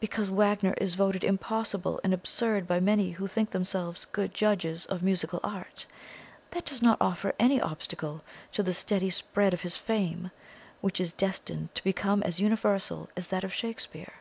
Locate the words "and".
2.02-2.14